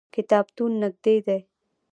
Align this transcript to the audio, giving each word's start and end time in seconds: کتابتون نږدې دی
کتابتون 0.15 0.71
نږدې 0.81 1.15
دی 1.25 1.39